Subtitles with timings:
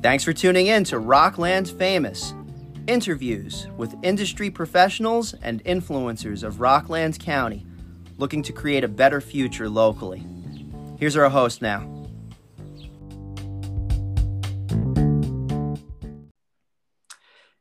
[0.00, 2.32] Thanks for tuning in to Rockland Famous
[2.86, 7.66] interviews with industry professionals and influencers of Rockland County
[8.16, 10.24] looking to create a better future locally.
[11.00, 11.80] Here's our host now.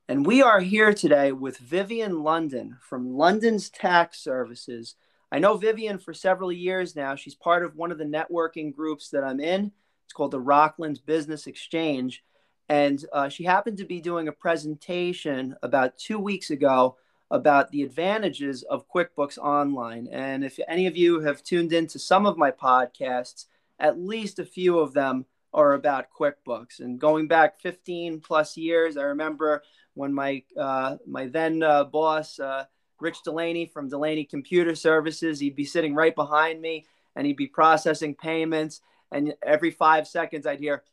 [0.07, 4.93] And we are here today with Vivian London from London's Tax Services.
[5.31, 7.15] I know Vivian for several years now.
[7.15, 9.71] She's part of one of the networking groups that I'm in.
[10.05, 12.23] It's called the Rockland Business Exchange.
[12.69, 16.97] And uh, she happened to be doing a presentation about two weeks ago
[17.29, 20.07] about the advantages of QuickBooks Online.
[20.11, 23.45] And if any of you have tuned into some of my podcasts,
[23.79, 26.79] at least a few of them are about QuickBooks.
[26.79, 29.63] And going back 15 plus years, I remember
[29.93, 32.65] when my uh, my then uh, boss, uh,
[32.99, 37.47] Rich Delaney from Delaney Computer Services, he'd be sitting right behind me and he'd be
[37.47, 38.81] processing payments.
[39.11, 40.83] And every five seconds, I'd hear,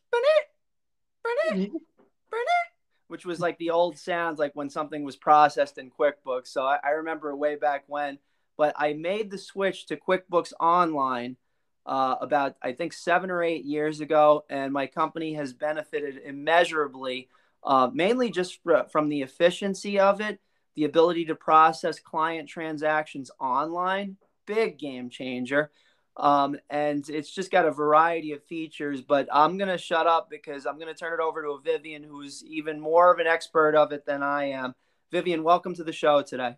[3.07, 6.47] which was like the old sounds like when something was processed in QuickBooks.
[6.47, 8.19] So I, I remember way back when.
[8.57, 11.35] But I made the switch to QuickBooks Online
[11.85, 17.29] uh, about I think seven or eight years ago, and my company has benefited immeasurably,
[17.63, 18.59] uh, mainly just
[18.91, 20.39] from the efficiency of it,
[20.75, 25.71] the ability to process client transactions online, big game changer.
[26.17, 29.01] Um, and it's just got a variety of features.
[29.01, 31.61] But I'm going to shut up because I'm going to turn it over to a
[31.61, 34.73] Vivian who's even more of an expert of it than I am.
[35.11, 36.55] Vivian, welcome to the show today.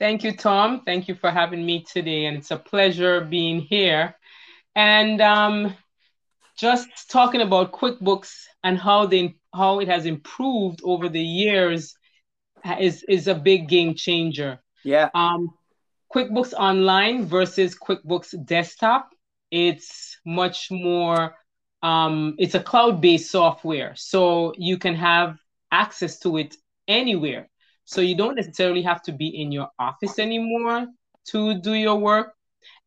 [0.00, 0.82] Thank you, Tom.
[0.84, 2.26] Thank you for having me today.
[2.26, 4.16] And it's a pleasure being here.
[4.74, 5.74] And um,
[6.56, 11.96] just talking about QuickBooks and how they how it has improved over the years
[12.80, 14.60] is is a big game changer.
[14.84, 15.10] Yeah.
[15.14, 15.50] Um,
[16.14, 19.10] QuickBooks Online versus QuickBooks Desktop,
[19.50, 21.34] it's much more,
[21.82, 23.94] um, it's a cloud based software.
[23.96, 25.38] So you can have
[25.72, 26.54] access to it
[26.86, 27.50] anywhere.
[27.84, 30.86] So you don't necessarily have to be in your office anymore
[31.30, 32.34] to do your work.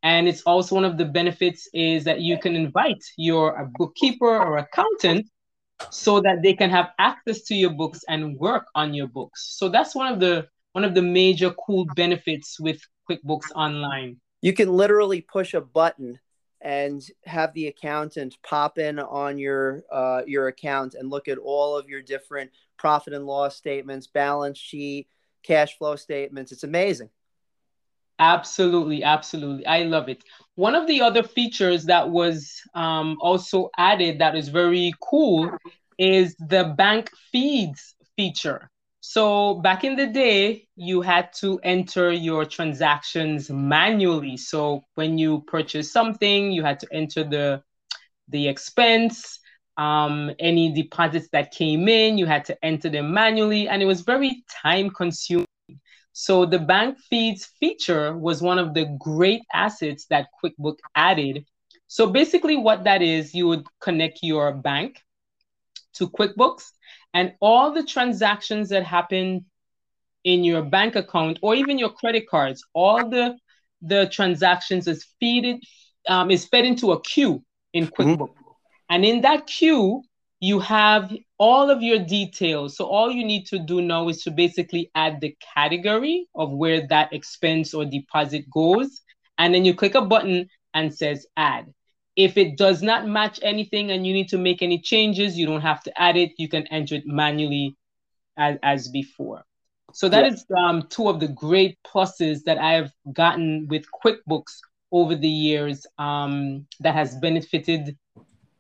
[0.04, 4.60] And it's also one of the benefits is that you can invite your bookkeeper or
[4.60, 5.28] accountant
[5.92, 9.58] so that they can have access to your books and work on your books.
[9.58, 12.80] So that's one of the one of the major cool benefits with
[13.10, 14.18] QuickBooks Online.
[14.42, 16.20] You can literally push a button
[16.62, 21.78] and have the accountant pop in on your uh, your account and look at all
[21.78, 25.08] of your different profit and loss statements, balance sheet,
[25.44, 26.52] cash flow statements.
[26.52, 27.10] It's amazing.
[28.20, 29.66] Absolutely, absolutely.
[29.68, 30.24] I love it.
[30.56, 35.52] One of the other features that was um, also added that is very cool
[36.00, 38.72] is the bank feeds feature.
[39.10, 44.36] So back in the day, you had to enter your transactions manually.
[44.36, 47.64] So when you purchase something, you had to enter the
[48.28, 49.40] the expense,
[49.78, 54.02] um, any deposits that came in, you had to enter them manually, and it was
[54.02, 55.48] very time consuming.
[56.12, 61.46] So the bank feeds feature was one of the great assets that QuickBook added.
[61.88, 65.02] So basically, what that is, you would connect your bank
[65.94, 66.72] to QuickBooks
[67.14, 69.46] and all the transactions that happen
[70.24, 73.38] in your bank account or even your credit cards, all the
[73.82, 75.60] the transactions is feeded
[76.08, 78.02] um, is fed into a queue in mm-hmm.
[78.02, 78.52] QuickBooks, mm-hmm.
[78.90, 80.02] and in that queue
[80.40, 82.78] you have all of your details.
[82.78, 86.86] So all you need to do now is to basically add the category of where
[86.88, 89.02] that expense or deposit goes,
[89.38, 91.74] and then you click a button and says add.
[92.18, 95.62] If it does not match anything and you need to make any changes, you don't
[95.62, 96.32] have to add it.
[96.38, 97.78] You can enter it manually
[98.36, 99.44] as, as before.
[99.94, 100.34] So that yeah.
[100.34, 104.58] is um, two of the great pluses that I have gotten with QuickBooks
[104.92, 107.96] over the years um, that has benefited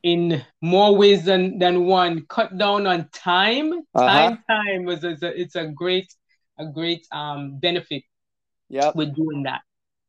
[0.03, 2.25] in more ways than, than one.
[2.29, 3.73] Cut down on time.
[3.73, 4.07] Uh-huh.
[4.07, 6.13] Time, time was a, it's a great
[6.59, 8.03] a great um, benefit.
[8.69, 9.61] Yeah, with doing that.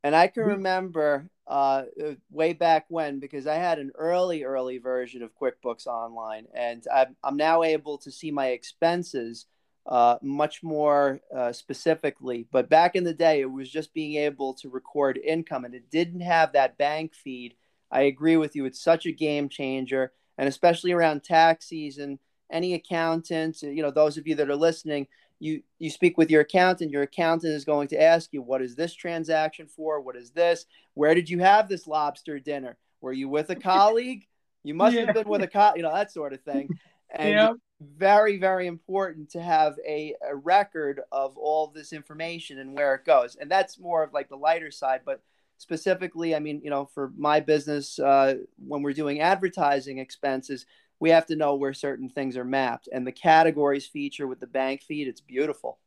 [0.03, 1.84] And I can remember uh,
[2.31, 7.17] way back when because I had an early, early version of QuickBooks Online, and I'm,
[7.25, 9.46] I'm now able to see my expenses
[9.87, 12.46] uh, much more uh, specifically.
[12.52, 15.90] But back in the day, it was just being able to record income, and it
[15.90, 17.55] didn't have that bank feed.
[17.90, 22.19] I agree with you; it's such a game changer, and especially around tax season.
[22.50, 25.06] Any accountant, you know, those of you that are listening,
[25.38, 28.75] you you speak with your accountant your accountant is going to ask you what is
[28.75, 30.00] this transaction for?
[30.00, 30.67] What is this?
[30.94, 32.76] Where did you have this lobster dinner?
[33.00, 34.26] Were you with a colleague?
[34.64, 35.06] You must yeah.
[35.06, 36.69] have been with a co you know that sort of thing.
[37.11, 37.52] And yeah.
[37.81, 43.06] very very important to have a, a record of all this information and where it
[43.06, 43.34] goes.
[43.34, 45.23] And that's more of like the lighter side but
[45.58, 48.34] specifically i mean you know for my business uh,
[48.64, 50.67] when we're doing advertising expenses
[51.00, 52.88] we have to know where certain things are mapped.
[52.92, 55.78] And the categories feature with the bank feed, it's beautiful.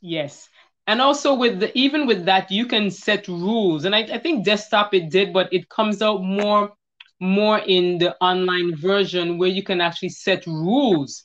[0.00, 0.48] Yes.
[0.86, 3.84] And also with the even with that, you can set rules.
[3.84, 6.72] And I, I think desktop it did, but it comes out more
[7.18, 11.24] more in the online version where you can actually set rules.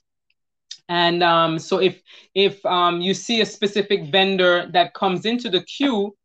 [0.89, 2.01] And um, so if
[2.33, 6.15] if um, you see a specific vendor that comes into the queue,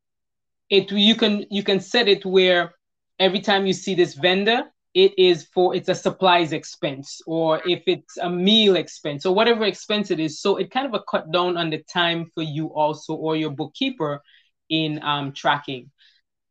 [0.71, 2.75] it you can you can set it where
[3.19, 4.65] every time you see this vendor,
[4.97, 9.67] it is for it's a supplies expense or if it's a meal expense or whatever
[9.67, 10.41] expense it is.
[10.41, 13.51] So it kind of a cut down on the time for you also or your
[13.51, 14.23] bookkeeper
[14.71, 15.91] in um, tracking.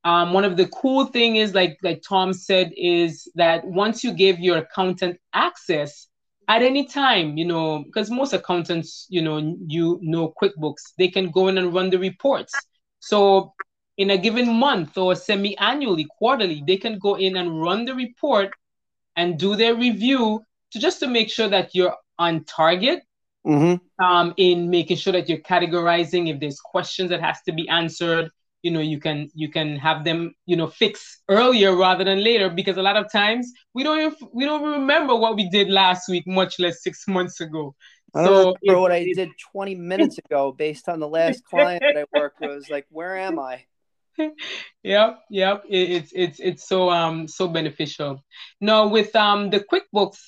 [0.04, 4.14] Um, one of the cool thing is like like tom said is that once you
[4.14, 6.08] give your accountant access
[6.48, 11.32] at any time you know because most accountants you know you know quickbooks they can
[11.32, 12.68] go in and run the reports.
[13.00, 13.56] So
[13.98, 18.52] in a given month or semi-annually, quarterly, they can go in and run the report
[19.16, 23.04] and do their review to just to make sure that you're on target
[23.46, 24.04] mm-hmm.
[24.04, 28.30] um, in making sure that you're categorizing if there's questions that has to be answered
[28.62, 32.50] you know you can you can have them you know fix earlier rather than later
[32.50, 36.10] because a lot of times we don't even, we don't remember what we did last
[36.10, 37.76] week much less six months ago
[38.16, 41.84] I don't so remember what I did 20 minutes ago based on the last client
[41.84, 42.50] that I worked with.
[42.50, 43.66] was like, where am I?
[44.84, 45.64] yep, yep.
[45.68, 48.24] It, it's it's it's so um so beneficial.
[48.62, 50.20] Now with um the QuickBooks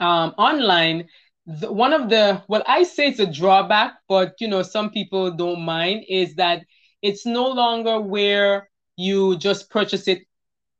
[0.00, 1.08] um online,
[1.46, 5.30] the, one of the well I say it's a drawback, but you know some people
[5.32, 6.64] don't mind is that
[7.02, 10.22] it's no longer where you just purchase it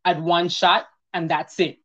[0.04, 1.78] at one shot and that's it.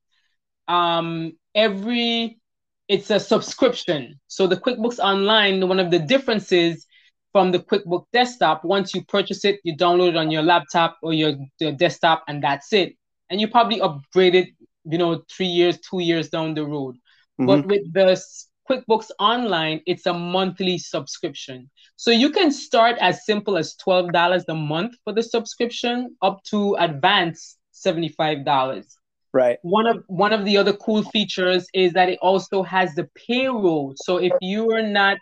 [0.67, 2.39] Um, every
[2.87, 4.19] it's a subscription.
[4.27, 6.87] So the QuickBooks Online, one of the differences
[7.31, 8.63] from the QuickBook desktop.
[8.63, 12.43] Once you purchase it, you download it on your laptop or your, your desktop, and
[12.43, 12.95] that's it.
[13.29, 14.49] And you probably upgrade it,
[14.85, 16.95] you know, three years, two years down the road.
[17.39, 17.45] Mm-hmm.
[17.45, 18.21] But with the
[18.69, 21.69] QuickBooks Online, it's a monthly subscription.
[21.95, 26.75] So you can start as simple as $12 a month for the subscription up to
[26.75, 28.85] advanced $75.
[29.31, 29.59] Right.
[29.61, 33.93] One of one of the other cool features is that it also has the payroll.
[33.95, 35.17] So if you are not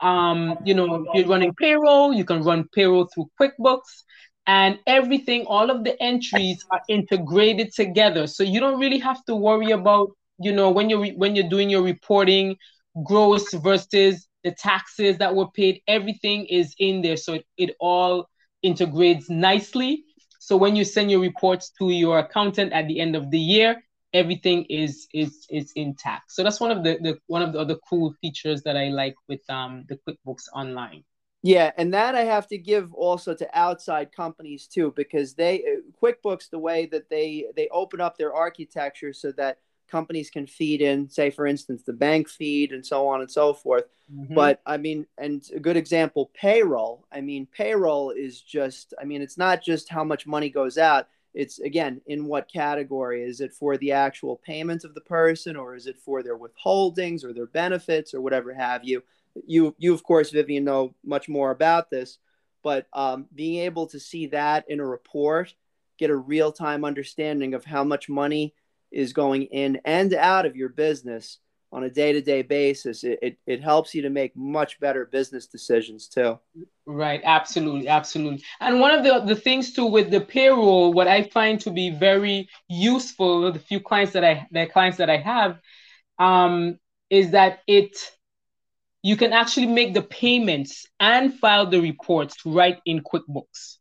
[0.00, 4.02] um, you know, you're running payroll, you can run payroll through QuickBooks,
[4.46, 8.26] and everything, all of the entries are integrated together.
[8.26, 11.70] So you don't really have to worry about, you know, when you're when you're doing
[11.70, 12.56] your reporting,
[13.04, 17.16] gross versus the taxes that were paid, everything is in there.
[17.16, 18.28] So it, it all
[18.62, 20.04] integrates nicely.
[20.40, 23.82] So when you send your reports to your accountant at the end of the year,
[24.14, 26.32] everything is is is intact.
[26.32, 29.16] So that's one of the, the one of the other cool features that I like
[29.28, 31.04] with um the QuickBooks Online.
[31.42, 35.80] Yeah, and that I have to give also to outside companies too, because they uh,
[36.02, 39.58] QuickBooks the way that they they open up their architecture so that
[39.90, 43.52] companies can feed in, say for instance, the bank feed and so on and so
[43.52, 43.84] forth.
[44.12, 44.34] Mm-hmm.
[44.34, 47.06] But I mean, and a good example, payroll.
[47.12, 51.08] I mean, payroll is just, I mean, it's not just how much money goes out
[51.34, 53.22] it's again in what category?
[53.22, 57.24] Is it for the actual payments of the person or is it for their withholdings
[57.24, 59.02] or their benefits or whatever have you?
[59.46, 62.18] You you of course vivian know much more about this
[62.64, 65.54] but um, being able to see that in a report
[65.98, 68.52] get a real-time understanding of how much money
[68.90, 71.38] is going in and out of your business
[71.74, 76.06] on a day-to-day basis it, it, it, helps you to make much better business decisions
[76.06, 76.38] too.
[76.86, 77.20] Right.
[77.24, 77.88] Absolutely.
[77.88, 78.44] Absolutely.
[78.60, 81.90] And one of the, the things too with the payroll what i find to be
[81.90, 85.58] very useful the few clients that i the clients that i have
[86.18, 86.78] um,
[87.10, 87.96] is that it
[89.02, 93.76] you can actually make the payments and file the reports right in quickbooks.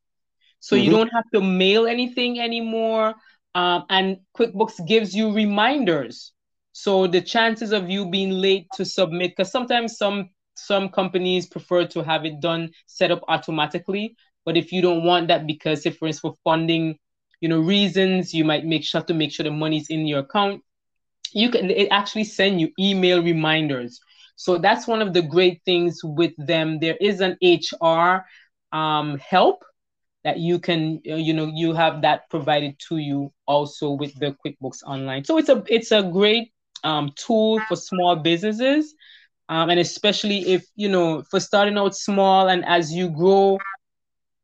[0.59, 0.83] So mm-hmm.
[0.83, 3.15] you don't have to mail anything anymore
[3.55, 6.33] um, and quickbooks gives you reminders
[6.73, 11.85] so the chances of you being late to submit, because sometimes some some companies prefer
[11.87, 14.15] to have it done set up automatically.
[14.43, 16.97] But if you don't want that, because if for instance for funding,
[17.41, 20.61] you know, reasons, you might make sure to make sure the money's in your account.
[21.31, 23.99] You can it actually send you email reminders.
[24.35, 26.79] So that's one of the great things with them.
[26.79, 28.25] There is an HR
[28.71, 29.63] um, help
[30.23, 34.81] that you can you know you have that provided to you also with the QuickBooks
[34.87, 35.23] Online.
[35.23, 36.49] So it's a it's a great
[36.83, 38.93] um, tool for small businesses.
[39.49, 43.59] Um, and especially if, you know, for starting out small and as you grow,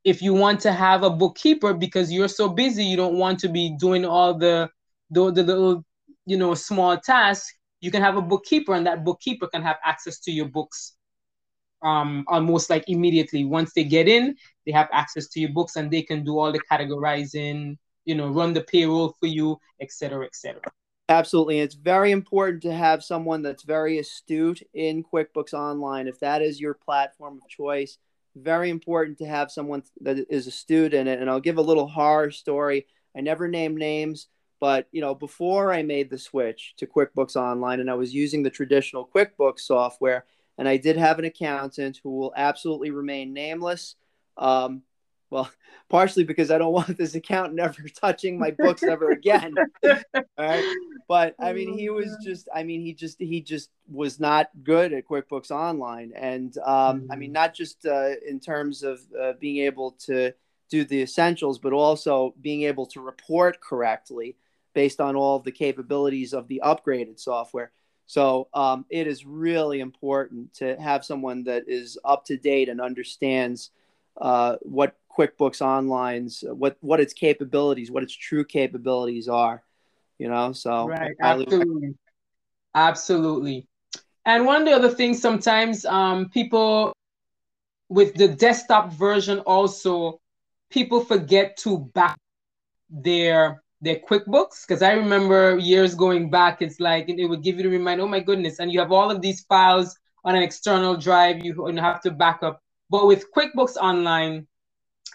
[0.04, 3.50] if you want to have a bookkeeper because you're so busy, you don't want to
[3.50, 4.70] be doing all the,
[5.10, 5.86] the, the little,
[6.26, 10.20] you know, small tasks, you can have a bookkeeper and that bookkeeper can have access
[10.20, 10.96] to your books
[11.82, 13.46] um, almost like immediately.
[13.46, 16.52] Once they get in, they have access to your books and they can do all
[16.52, 20.62] the categorizing, you know, run the payroll for you, etc., etc.
[21.10, 21.60] Absolutely.
[21.60, 26.08] It's very important to have someone that's very astute in QuickBooks Online.
[26.08, 27.98] If that is your platform of choice,
[28.36, 31.20] very important to have someone that is astute in it.
[31.20, 32.86] And I'll give a little horror story.
[33.18, 34.28] I never name names,
[34.60, 38.44] but you know, before I made the switch to QuickBooks Online and I was using
[38.44, 40.26] the traditional QuickBooks software,
[40.60, 43.96] and I did have an accountant who will absolutely remain nameless.
[44.38, 44.84] Um,
[45.30, 45.50] well,
[45.90, 49.56] partially because I don't want this account never touching my books ever again.
[50.38, 50.76] right?
[51.08, 54.94] But I mean, he was just, I mean, he just, he just was not good
[54.94, 56.14] at QuickBooks Online.
[56.16, 57.34] And um, I mean, mm.
[57.34, 60.34] not just uh, in terms of uh, being able to
[60.70, 64.36] do the essentials, but also being able to report correctly
[64.74, 67.72] based on all of the capabilities of the upgraded software.
[68.06, 72.82] So um, it is really important to have someone that is up to date and
[72.82, 73.72] understands
[74.20, 79.64] uh, what QuickBooks Online's what what its capabilities, what its true capabilities are.
[80.18, 81.96] You know, so right, absolutely,
[82.76, 83.68] absolutely.
[84.26, 86.94] And one of the other things sometimes um, people
[87.88, 90.20] with the desktop version also
[90.70, 92.18] people forget to back
[92.90, 97.64] their their QuickBooks because I remember years going back, it's like it would give you
[97.64, 100.98] the reminder, oh my goodness, and you have all of these files on an external
[100.98, 102.62] drive you have to back up.
[102.90, 104.48] But with QuickBooks Online,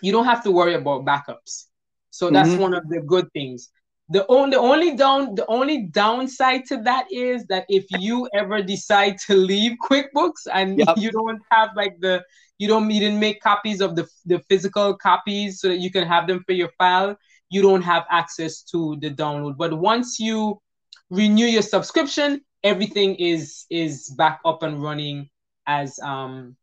[0.03, 1.67] you don't have to worry about backups.
[2.11, 2.63] So that's mm-hmm.
[2.63, 3.71] one of the good things.
[4.11, 8.63] The only the only down the only downside to that is that if you ever
[8.63, 10.97] decide to leave QuickBooks and yep.
[10.99, 12.23] you don't have like the
[12.59, 16.07] you don't you didn't make copies of the the physical copies so that you can
[16.07, 17.17] have them for your file,
[17.49, 19.57] you don't have access to the download.
[19.57, 20.61] But once you
[21.09, 25.31] renew your subscription, everything is is back up and running
[25.67, 26.57] as um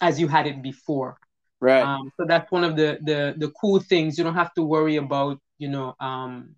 [0.00, 1.18] as you had it before.
[1.60, 1.82] Right.
[1.82, 4.18] Um, so that's one of the, the the cool things.
[4.18, 6.56] You don't have to worry about you know um,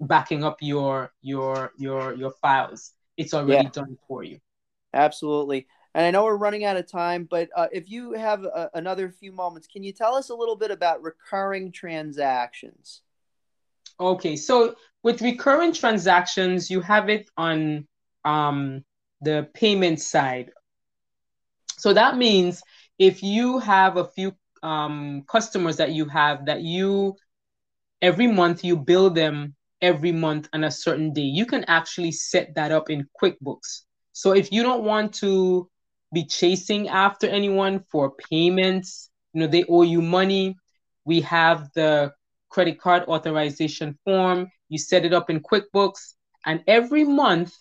[0.00, 2.92] backing up your your your your files.
[3.16, 3.70] It's already yeah.
[3.70, 4.38] done for you.
[4.94, 5.66] Absolutely.
[5.94, 9.10] And I know we're running out of time, but uh, if you have a, another
[9.10, 13.02] few moments, can you tell us a little bit about recurring transactions?
[13.98, 17.86] Okay, so with recurring transactions, you have it on
[18.24, 18.84] um,
[19.20, 20.52] the payment side.
[21.76, 22.62] So that means
[23.00, 27.16] if you have a few um, customers that you have that you
[28.02, 32.54] every month you bill them every month on a certain day, you can actually set
[32.54, 33.80] that up in QuickBooks.
[34.12, 35.68] So if you don't want to
[36.12, 40.56] be chasing after anyone for payments, you know, they owe you money,
[41.06, 42.12] we have the
[42.50, 44.50] credit card authorization form.
[44.68, 46.14] You set it up in QuickBooks,
[46.44, 47.56] and every month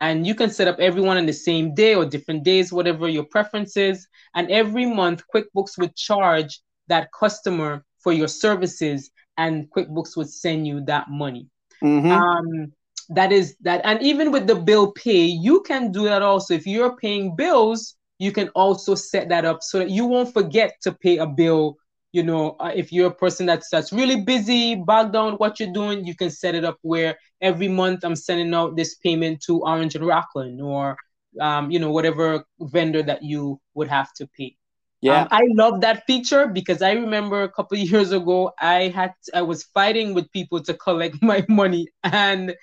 [0.00, 3.24] and you can set up everyone on the same day or different days, whatever your
[3.24, 4.06] preference is.
[4.34, 10.66] And every month, QuickBooks would charge that customer for your services, and QuickBooks would send
[10.66, 11.48] you that money.
[11.82, 12.10] Mm-hmm.
[12.10, 12.72] Um,
[13.10, 16.54] that is that, and even with the bill pay, you can do that also.
[16.54, 20.76] If you're paying bills, you can also set that up so that you won't forget
[20.82, 21.76] to pay a bill
[22.12, 25.72] you know uh, if you're a person that's that's really busy bogged down what you're
[25.72, 29.60] doing you can set it up where every month i'm sending out this payment to
[29.62, 30.96] orange and rockland or
[31.40, 34.56] um, you know whatever vendor that you would have to pay.
[35.00, 35.22] Yeah.
[35.22, 39.42] Um, i love that feature because i remember a couple years ago i had i
[39.42, 41.88] was fighting with people to collect my money.
[42.02, 42.54] And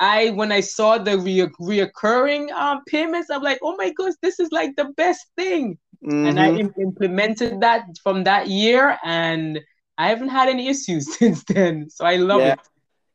[0.00, 4.38] I when I saw the re- reoccurring um, payments, I'm like, oh my gosh, this
[4.38, 5.78] is like the best thing.
[6.04, 6.26] Mm-hmm.
[6.26, 6.80] And I mm-hmm.
[6.80, 9.60] implemented that from that year, and
[9.96, 11.90] I haven't had any issues since then.
[11.90, 12.52] So I love yeah.
[12.52, 12.60] it.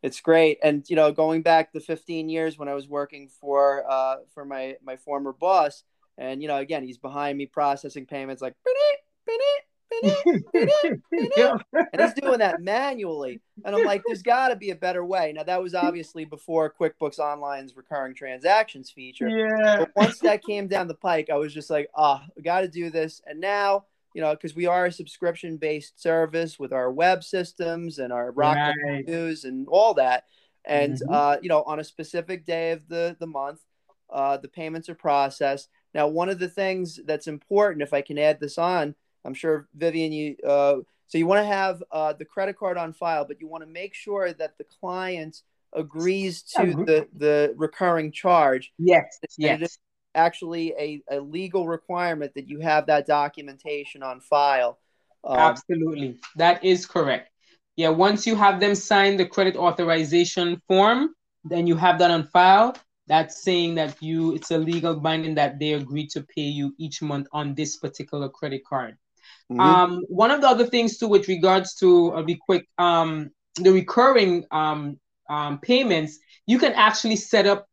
[0.02, 3.90] It's great, and you know, going back the 15 years when I was working for
[3.90, 5.84] uh, for my my former boss,
[6.18, 8.54] and you know, again, he's behind me processing payments like,
[10.04, 13.42] and he's doing that manually.
[13.64, 15.34] And I'm like, there's got to be a better way.
[15.34, 19.30] Now, that was obviously before QuickBooks Online's recurring transactions feature.
[19.30, 19.80] Yeah.
[19.80, 22.68] But once that came down the pike, I was just like, oh, we got to
[22.68, 23.22] do this.
[23.26, 28.00] And now, you know, because we are a subscription based service with our web systems
[28.00, 29.08] and our rock right.
[29.08, 30.26] news and all that.
[30.66, 31.14] And, mm-hmm.
[31.14, 33.60] uh, you know, on a specific day of the, the month,
[34.10, 35.70] uh, the payments are processed.
[35.94, 39.68] Now, one of the things that's important, if I can add this on, I'm sure
[39.76, 40.78] Vivian, you uh,
[41.08, 43.70] so you want to have uh, the credit card on file, but you want to
[43.70, 45.42] make sure that the client
[45.74, 48.74] agrees to the the recurring charge.
[48.78, 49.78] Yes, yes.
[50.16, 54.78] Actually a, a legal requirement that you have that documentation on file.
[55.24, 57.30] Um, Absolutely, that is correct.
[57.76, 62.28] Yeah, once you have them sign the credit authorization form, then you have that on
[62.28, 62.76] file.
[63.08, 67.02] That's saying that you it's a legal binding that they agree to pay you each
[67.02, 68.98] month on this particular credit card.
[69.52, 69.74] Mm-hmm.
[69.76, 73.72] Um, one of the other things too, with regards to, I'll be quick, um, the
[73.72, 77.68] recurring um, um, payments, you can actually set up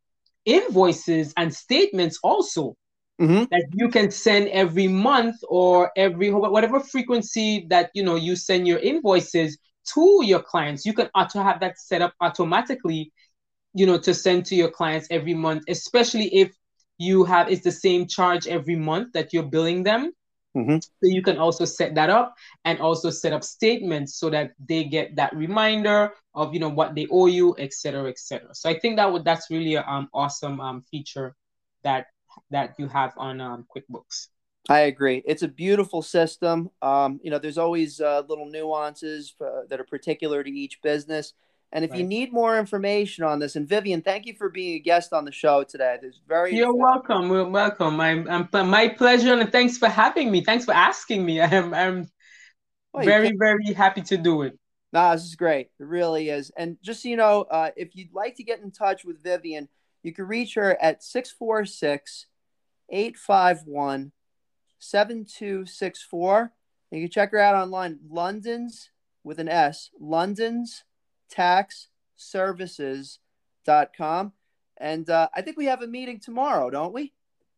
[0.45, 2.77] invoices and statements also
[3.19, 3.47] Mhm.
[3.51, 8.67] that you can send every month or every whatever frequency that you know you send
[8.67, 9.59] your invoices
[9.95, 10.87] to your clients.
[10.87, 13.13] You can auto have that set up automatically,
[13.75, 16.53] you know, to send to your clients every month, especially if
[16.99, 20.13] you have it's the same charge every month that you're billing them.
[20.57, 20.83] Mhm.
[20.83, 24.85] So you can also set that up and also set up statements so that they
[24.85, 28.55] get that reminder of you know what they owe you, et cetera, et cetera.
[28.55, 31.37] So I think that would that's really an um, awesome um, feature
[31.85, 32.07] that
[32.51, 34.29] that you have on um, QuickBooks.
[34.69, 35.23] I agree.
[35.27, 36.71] It's a beautiful system.
[36.83, 41.33] Um, you know, there's always uh, little nuances uh, that are particular to each business.
[41.73, 44.79] And if you need more information on this, and Vivian, thank you for being a
[44.81, 45.99] guest on the show today.
[46.01, 47.29] There's very You're welcome.
[47.29, 48.01] We're welcome.
[48.01, 50.43] I'm, I'm my pleasure, and thanks for having me.
[50.43, 51.41] Thanks for asking me.
[51.41, 52.11] I'm I'm
[52.93, 54.59] Well, very very happy to do it.
[54.93, 55.69] Nah, this is great.
[55.79, 56.51] It really is.
[56.57, 59.69] And just so you know, uh, if you'd like to get in touch with Vivian,
[60.03, 62.27] you can reach her at 646
[62.89, 64.11] 851
[64.81, 66.53] 7264.
[66.91, 68.91] You can check her out online, London's
[69.23, 70.83] with an S, London's
[71.31, 74.33] Tax Services.com.
[74.77, 77.13] And uh, I think we have a meeting tomorrow, don't we?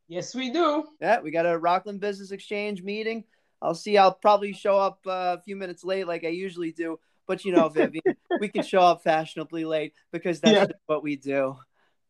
[0.08, 0.84] Yes, we do.
[1.00, 3.24] Yeah, we got a Rockland Business Exchange meeting.
[3.62, 3.96] I'll see.
[3.96, 6.98] I'll probably show up uh, a few minutes late, like I usually do.
[7.28, 8.02] But you know, Vivian,
[8.40, 10.76] we can show up fashionably late because that's Yeah.
[10.86, 11.56] what we do.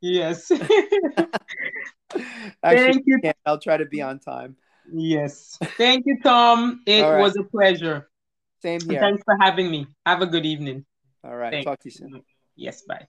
[0.00, 0.50] Yes.
[0.60, 1.28] Actually,
[2.62, 3.20] Thank you.
[3.46, 4.56] I'll try to be on time.
[4.92, 5.58] Yes.
[5.76, 6.82] Thank you, Tom.
[6.86, 7.20] It right.
[7.20, 8.08] was a pleasure.
[8.62, 9.00] Same here.
[9.00, 9.86] Thanks for having me.
[10.06, 10.84] Have a good evening.
[11.24, 11.52] All right.
[11.52, 11.64] Thanks.
[11.64, 12.22] Talk to you soon.
[12.56, 13.06] Yes, bye.